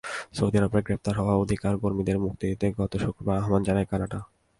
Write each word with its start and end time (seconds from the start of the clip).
Saudi 0.37 0.57
আরবে 0.59 0.79
গ্রেপ্তার 0.85 1.15
হওয়া 1.19 1.33
অধিকারকর্মীদের 1.35 2.17
মুক্তি 2.19 2.45
দিতে 2.51 2.65
গত 2.79 2.93
শুক্রবার 3.03 3.35
আহ্বান 3.41 3.61
জানায় 3.63 3.89
কানাডা। 3.91 4.19